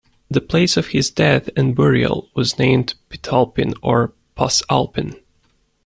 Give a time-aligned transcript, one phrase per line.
[0.31, 5.15] The place of his death and burial was named Pitalpin or Pas-alpin.